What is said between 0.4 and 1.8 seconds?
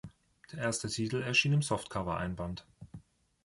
Die ersten Titel erschienen im